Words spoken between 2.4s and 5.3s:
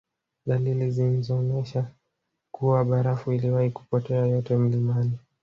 kuwa barafu iliwahi kupotea yote mlimani